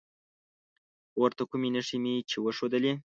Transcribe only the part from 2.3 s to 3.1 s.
وښودلي